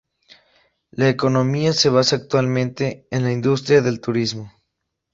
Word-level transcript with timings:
La 0.89 1.09
economía 1.09 1.73
se 1.73 1.89
basa 1.91 2.15
actualmente 2.15 3.05
en 3.11 3.21
la 3.23 3.31
industria 3.31 3.83
del 3.83 4.01
turismo. 4.01 4.51